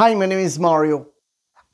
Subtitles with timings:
[0.00, 1.08] Hi, my name is Mario.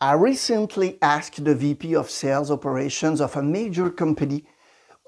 [0.01, 4.45] I recently asked the VP of Sales Operations of a major company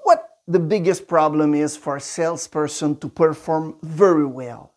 [0.03, 4.75] what the biggest problem is for a salesperson to perform very well.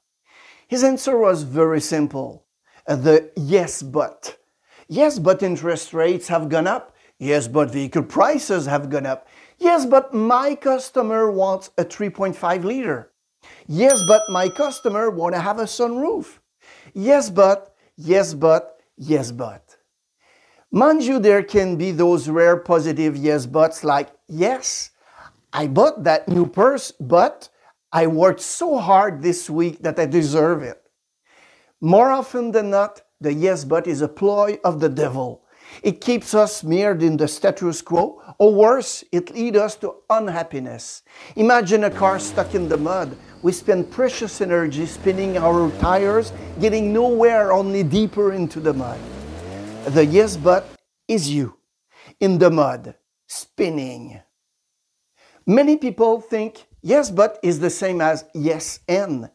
[0.66, 2.44] His answer was very simple
[2.88, 4.38] uh, the yes, but.
[4.88, 6.96] Yes, but interest rates have gone up.
[7.20, 9.28] Yes, but vehicle prices have gone up.
[9.58, 13.12] Yes, but my customer wants a 3.5 liter.
[13.68, 16.40] Yes, but my customer want to have a sunroof.
[16.92, 17.71] Yes, but,
[18.04, 19.76] yes, but, yes, but.
[20.70, 24.90] Mind you, there can be those rare positive yes buts like, yes,
[25.52, 27.48] I bought that new purse, but
[27.92, 30.82] I worked so hard this week that I deserve it.
[31.80, 35.44] More often than not, the yes but is a ploy of the devil.
[35.82, 41.02] It keeps us mired in the status quo, or worse, it leads us to unhappiness.
[41.36, 43.16] Imagine a car stuck in the mud.
[43.42, 49.00] We spend precious energy spinning our tires, getting nowhere, only deeper into the mud.
[49.86, 50.68] The yes but
[51.08, 51.56] is you
[52.20, 52.94] in the mud,
[53.26, 54.20] spinning.
[55.46, 59.30] Many people think yes but is the same as yes and,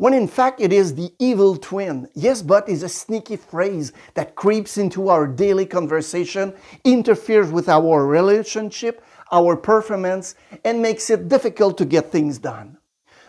[0.00, 2.08] when in fact it is the evil twin.
[2.14, 8.06] Yes but is a sneaky phrase that creeps into our daily conversation, interferes with our
[8.06, 10.34] relationship, our performance,
[10.64, 12.78] and makes it difficult to get things done.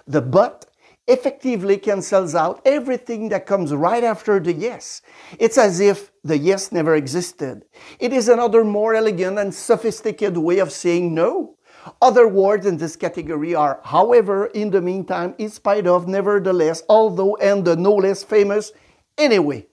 [0.07, 0.65] The but
[1.09, 5.01] effectively cancels out everything that comes right after the yes.
[5.39, 7.65] It's as if the yes never existed.
[7.99, 11.57] It is another more elegant and sophisticated way of saying no.
[12.01, 17.35] Other words in this category are however, in the meantime, in spite of, nevertheless, although,
[17.37, 18.71] and the no less famous
[19.17, 19.67] anyway.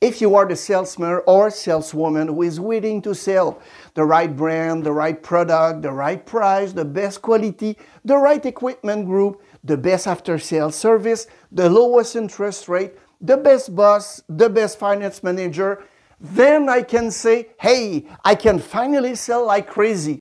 [0.00, 3.60] If you are the salesman or saleswoman who is willing to sell
[3.92, 9.04] the right brand, the right product, the right price, the best quality, the right equipment
[9.04, 14.78] group, the best after sales service, the lowest interest rate, the best boss, the best
[14.78, 15.84] finance manager,
[16.18, 20.20] then I can say, hey, I can finally sell like crazy.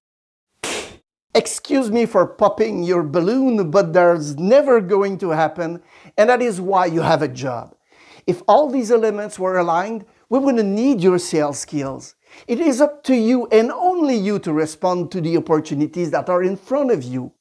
[1.36, 5.82] Excuse me for popping your balloon, but there's never going to happen,
[6.18, 7.76] and that is why you have a job.
[8.26, 12.16] If all these elements were aligned, we wouldn't need your sales skills.
[12.48, 16.42] It is up to you and only you to respond to the opportunities that are
[16.42, 17.32] in front of you.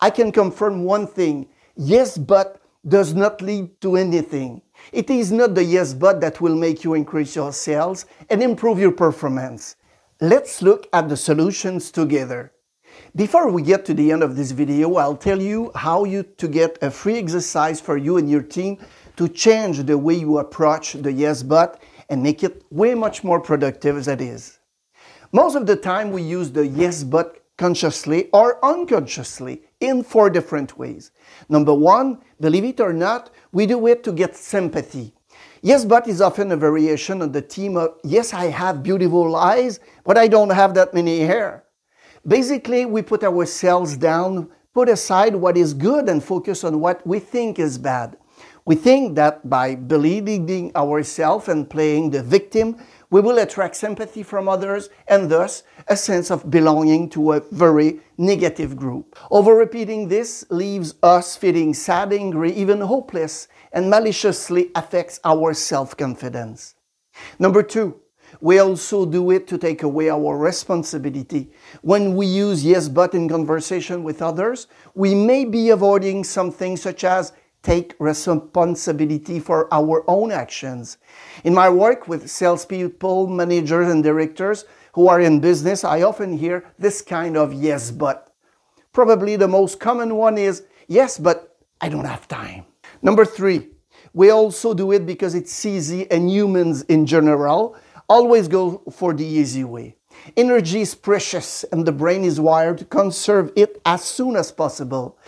[0.00, 4.62] I can confirm one thing yes, but does not lead to anything.
[4.92, 8.78] It is not the yes, but that will make you increase your sales and improve
[8.78, 9.76] your performance.
[10.22, 12.52] Let's look at the solutions together.
[13.16, 16.46] Before we get to the end of this video, I'll tell you how you to
[16.46, 18.76] get a free exercise for you and your team
[19.16, 23.40] to change the way you approach the yes but and make it way much more
[23.40, 24.58] productive as it is.
[25.32, 30.76] Most of the time we use the yes but consciously or unconsciously in four different
[30.76, 31.10] ways.
[31.48, 35.14] Number one, believe it or not, we do it to get sympathy.
[35.62, 39.80] Yes, but is often a variation on the theme of, yes, I have beautiful eyes,
[40.04, 41.65] but I don't have that many hair.
[42.26, 47.20] Basically, we put ourselves down, put aside what is good, and focus on what we
[47.20, 48.16] think is bad.
[48.64, 52.76] We think that by believing ourselves and playing the victim,
[53.10, 58.00] we will attract sympathy from others and thus a sense of belonging to a very
[58.18, 59.16] negative group.
[59.30, 65.96] Over repeating this leaves us feeling sad, angry, even hopeless, and maliciously affects our self
[65.96, 66.74] confidence.
[67.38, 68.00] Number two,
[68.40, 71.50] we also do it to take away our responsibility.
[71.82, 77.04] When we use yes but in conversation with others, we may be avoiding something such
[77.04, 77.32] as
[77.62, 80.98] take responsibility for our own actions.
[81.42, 86.64] In my work with salespeople, managers, and directors who are in business, I often hear
[86.78, 88.32] this kind of yes, but.
[88.92, 92.64] Probably the most common one is yes, but I don't have time.
[93.02, 93.68] Number three,
[94.14, 97.76] we also do it because it's easy and humans in general
[98.08, 99.96] always go for the easy way.
[100.36, 105.18] Energy is precious and the brain is wired to conserve it as soon as possible.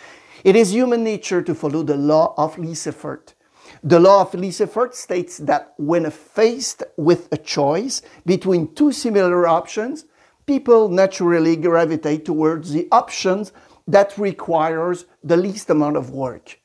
[0.44, 3.34] It is human nature to follow the law of least effort.
[3.82, 9.46] The law of least effort states that when faced with a choice between two similar
[9.46, 10.04] options,
[10.46, 13.52] people naturally gravitate towards the options
[13.86, 16.58] that requires the least amount of work.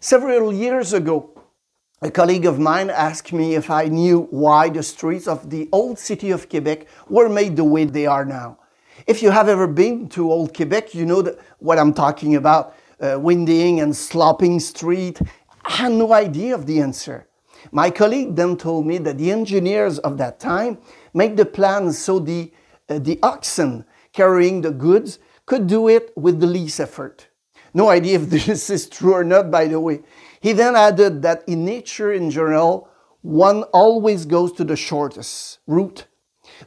[0.00, 1.30] Several years ago,
[2.02, 6.00] a colleague of mine asked me if I knew why the streets of the old
[6.00, 8.58] city of Quebec were made the way they are now.
[9.06, 13.18] If you have ever been to old Quebec, you know what I'm talking about uh,
[13.20, 15.20] winding and sloping street.
[15.64, 17.28] I had no idea of the answer.
[17.70, 20.78] My colleague then told me that the engineers of that time
[21.14, 22.52] made the plans so the,
[22.88, 27.28] uh, the oxen carrying the goods could do it with the least effort.
[27.74, 30.00] No idea if this is true or not, by the way.
[30.40, 32.88] He then added that in nature in general,
[33.22, 36.06] one always goes to the shortest route.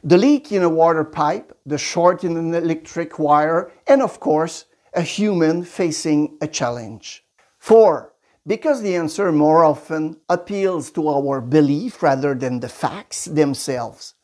[0.02, 4.64] The leak in a water pipe, the short in an electric wire, and of course,
[4.94, 7.24] a human facing a challenge.
[7.58, 8.14] Four,
[8.46, 14.14] because the answer more often appeals to our belief rather than the facts themselves.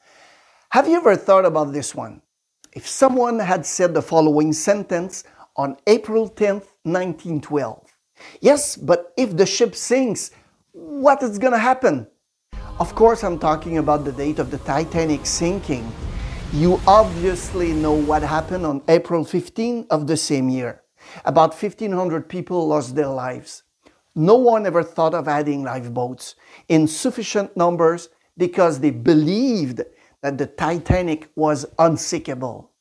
[0.71, 2.23] Have you ever thought about this one?
[2.73, 5.25] If someone had said the following sentence
[5.57, 7.87] on April 10th, 1912,
[8.41, 10.31] yes, but if the ship sinks,
[10.73, 12.07] what is going to happen?
[12.81, 15.93] Of course, I'm talking about the date of the Titanic sinking.
[16.53, 20.83] You obviously know what happened on April 15 of the same year.
[21.25, 23.63] About 1,500 people lost their lives.
[24.15, 26.35] No one ever thought of adding lifeboats
[26.69, 29.83] in sufficient numbers because they believed
[30.23, 32.72] that the Titanic was unsinkable.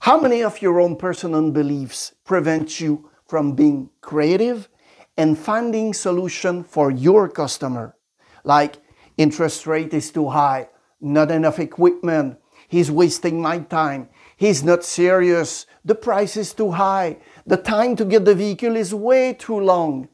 [0.00, 4.68] How many of your own personal beliefs prevent you from being creative
[5.16, 7.96] and finding solution for your customer?
[8.44, 8.76] Like
[9.16, 10.68] interest rate is too high,
[11.00, 12.38] not enough equipment,
[12.68, 17.16] he's wasting my time, he's not serious, the price is too high,
[17.46, 20.08] the time to get the vehicle is way too long.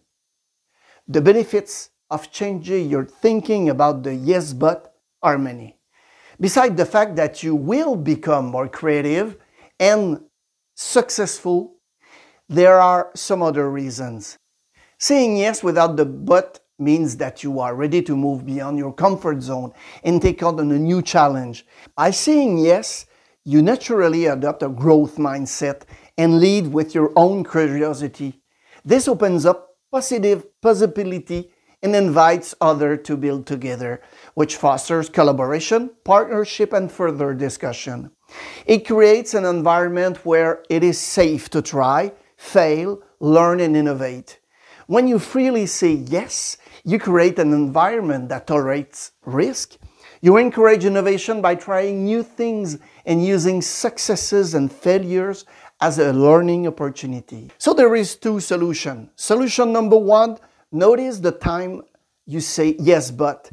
[1.09, 5.79] The benefits of changing your thinking about the yes but are many.
[6.41, 9.37] Besides the fact that you will become more creative
[9.83, 10.21] and
[10.77, 11.75] successful,
[12.49, 14.39] there are some other reasons.
[14.99, 19.43] Saying yes without the but means that you are ready to move beyond your comfort
[19.43, 19.73] zone
[20.05, 21.67] and take on a new challenge.
[21.97, 23.07] By saying yes,
[23.45, 25.83] you naturally adopt a growth mindset
[26.17, 28.41] and lead with your own curiosity.
[28.85, 31.51] This opens up positive possibility
[31.83, 34.01] and invites others to build together,
[34.35, 38.11] which fosters collaboration, partnership, and further discussion.
[38.67, 44.39] It creates an environment where it is safe to try, fail, learn, and innovate.
[44.87, 49.77] When you freely say yes, you create an environment that tolerates risk.
[50.21, 55.45] You encourage innovation by trying new things and using successes and failures
[55.81, 57.51] as a learning opportunity.
[57.59, 59.11] So there is two solution.
[59.17, 60.39] Solution number one,
[60.73, 61.83] notice the time
[62.27, 63.51] you say yes but.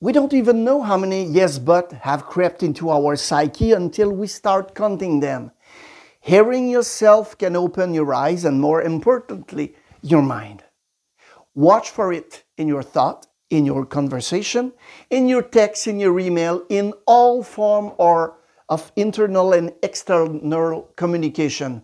[0.00, 4.26] We don't even know how many yes but have crept into our psyche until we
[4.26, 5.52] start counting them.
[6.20, 10.64] Hearing yourself can open your eyes and more importantly, your mind.
[11.54, 14.72] Watch for it in your thought, in your conversation,
[15.08, 21.82] in your text, in your email, in all form or of internal and external communication.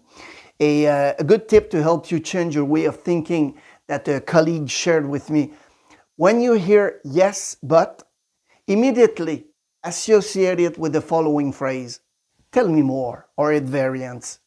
[0.60, 3.58] A, uh, a good tip to help you change your way of thinking
[3.88, 5.52] that a colleague shared with me.
[6.16, 8.02] When you hear yes, but,
[8.66, 9.46] immediately
[9.84, 12.00] associate it with the following phrase
[12.52, 14.38] Tell me more, or its variants.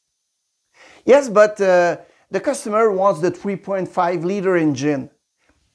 [1.06, 1.98] Yes, but uh,
[2.30, 5.10] the customer wants the 3.5 liter engine.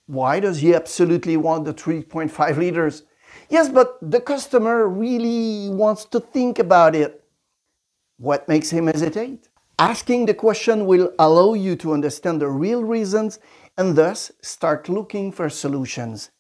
[0.07, 3.03] Why does he absolutely want the 3.5 liters?
[3.49, 7.25] Yes, but the customer really wants to think about it.
[8.17, 9.50] What makes him hesitate?
[9.81, 13.39] Asking the question will allow you to understand the real reasons
[13.79, 16.31] and thus start looking for solutions.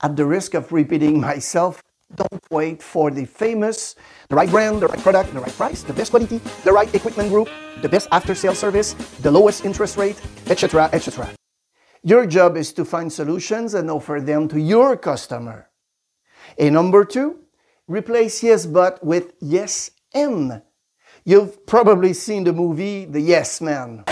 [0.00, 1.82] At the risk of repeating myself,
[2.14, 3.96] don't wait for the famous,
[4.30, 7.28] the right brand, the right product, the right price, the best quality, the right equipment
[7.28, 7.50] group,
[7.82, 11.28] the best after sales service, the lowest interest rate, etc., etc.
[12.02, 15.68] Your job is to find solutions and offer them to your customer.
[16.56, 17.40] A number two,
[17.86, 20.62] replace yes but with yes and.
[21.24, 24.04] You've probably seen the movie The Yes Man.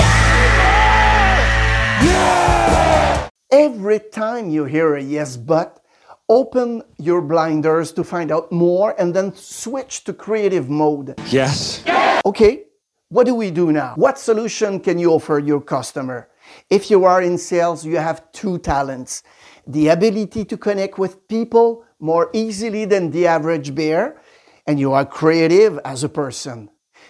[2.05, 3.29] Yeah!
[3.51, 5.83] Every time you hear a yes but,
[6.29, 11.15] open your blinders to find out more and then switch to creative mode.
[11.31, 11.83] Yes.
[12.27, 12.65] Okay,
[13.09, 13.95] what do we do now?
[13.97, 16.29] What solution can you offer your customer?
[16.69, 19.23] If you are in sales, you have two talents
[19.67, 24.21] the ability to connect with people more easily than the average bear,
[24.67, 26.69] and you are creative as a person.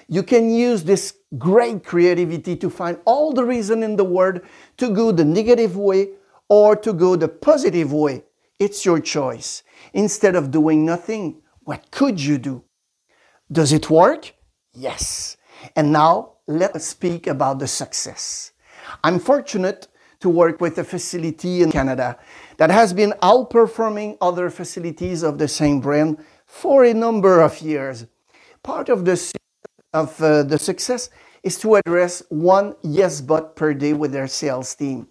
[0.08, 4.40] You can use this great creativity to find all the reason in the world
[4.78, 6.10] to go the negative way
[6.48, 8.24] or to go the positive way.
[8.58, 9.62] It's your choice.
[9.92, 12.64] Instead of doing nothing, what could you do?
[13.52, 14.34] Does it work?
[14.72, 15.36] Yes.
[15.76, 18.52] And now let us speak about the success.
[19.04, 19.88] I'm fortunate
[20.20, 22.18] to work with a facility in Canada
[22.56, 28.06] that has been outperforming other facilities of the same brand for a number of years.
[28.62, 29.16] Part of the
[29.92, 31.10] of uh, the success
[31.42, 35.08] is to address one yes but per day with their sales team.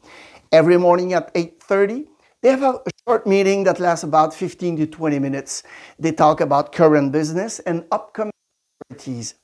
[0.51, 2.05] Every morning at 8:30,
[2.41, 5.63] they have a short meeting that lasts about 15 to 20 minutes.
[5.99, 8.33] They talk about current business and upcoming
[8.87, 9.35] priorities.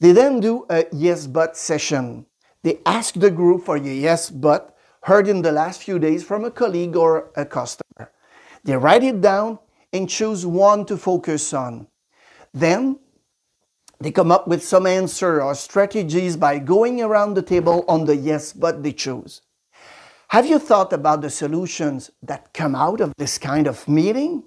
[0.00, 2.26] They then do a yes but session.
[2.62, 6.44] They ask the group for a yes but heard in the last few days from
[6.44, 8.12] a colleague or a customer.
[8.64, 9.58] They write it down
[9.92, 11.86] and choose one to focus on.
[12.52, 12.98] Then
[14.00, 18.16] they come up with some answer or strategies by going around the table on the
[18.16, 19.42] yes but they choose.
[20.28, 24.44] Have you thought about the solutions that come out of this kind of meeting?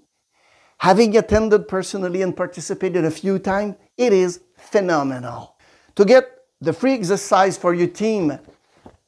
[0.79, 5.55] Having attended personally and participated a few times, it is phenomenal.
[5.95, 6.29] To get
[6.59, 8.39] the free exercise for your team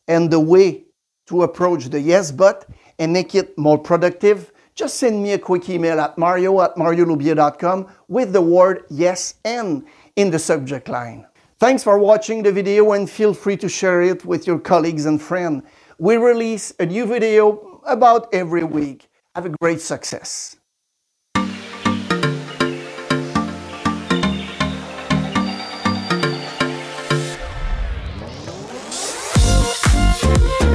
[0.08, 0.84] and the way
[1.28, 2.68] to approach the yes but
[3.00, 7.88] and make it more productive, just send me a quick email at mario at mariolubier.com
[8.10, 9.86] with the word yes and
[10.16, 11.26] in the subject line.
[11.60, 15.22] Thanks for watching the video and feel free to share it with your colleagues and
[15.22, 15.64] friends.
[15.98, 19.10] We release a new video about every week.
[19.36, 20.58] Have a great success.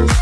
[0.01, 0.21] Thank